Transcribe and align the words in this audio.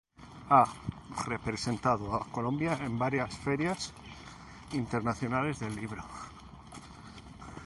Ha 0.49 0.61
representado 1.27 2.15
a 2.15 2.25
Colombia 2.31 2.73
en 2.81 2.97
varias 2.97 3.37
ferias 3.37 3.93
internacionales 4.71 5.59
del 5.59 5.75
libro. 5.75 6.03